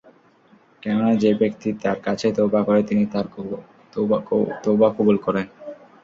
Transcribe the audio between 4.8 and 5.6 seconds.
কবূল করেন।